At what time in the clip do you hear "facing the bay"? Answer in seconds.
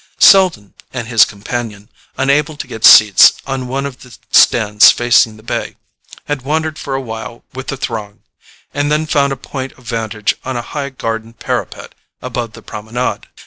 4.89-5.75